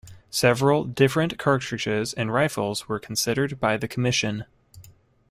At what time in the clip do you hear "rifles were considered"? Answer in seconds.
2.33-3.59